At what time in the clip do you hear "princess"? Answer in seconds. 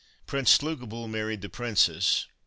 1.49-2.25